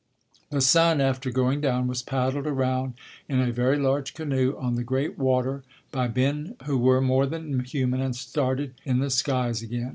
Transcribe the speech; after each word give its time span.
The 0.49 0.61
sun 0.61 0.99
after 0.99 1.29
going 1.29 1.61
down 1.61 1.85
was 1.85 2.01
paddled 2.01 2.47
around 2.47 2.95
in 3.29 3.39
a 3.39 3.51
very 3.51 3.77
large 3.77 4.15
canoe 4.15 4.55
on 4.57 4.73
the 4.73 4.83
great 4.83 5.15
water 5.15 5.61
by 5.91 6.07
men 6.07 6.55
who 6.65 6.79
were 6.79 7.01
more 7.01 7.27
than 7.27 7.59
human 7.59 8.01
and 8.01 8.15
started 8.15 8.73
in 8.83 8.97
the 8.97 9.11
skies 9.11 9.61
again. 9.61 9.89